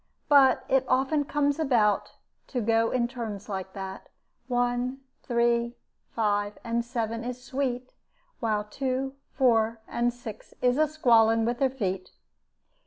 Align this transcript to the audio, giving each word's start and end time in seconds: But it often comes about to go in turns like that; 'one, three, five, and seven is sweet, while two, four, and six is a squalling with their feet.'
But 0.27 0.63
it 0.67 0.83
often 0.87 1.25
comes 1.25 1.59
about 1.59 2.13
to 2.47 2.59
go 2.59 2.89
in 2.89 3.07
turns 3.07 3.47
like 3.47 3.73
that; 3.73 4.09
'one, 4.47 4.99
three, 5.21 5.75
five, 6.15 6.57
and 6.63 6.83
seven 6.83 7.23
is 7.23 7.43
sweet, 7.43 7.93
while 8.39 8.63
two, 8.63 9.13
four, 9.31 9.79
and 9.87 10.11
six 10.11 10.55
is 10.59 10.79
a 10.79 10.87
squalling 10.87 11.45
with 11.45 11.59
their 11.59 11.69
feet.' 11.69 12.09